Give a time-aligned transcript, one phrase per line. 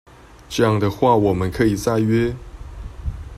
[0.49, 2.35] 這樣的話我們可以再約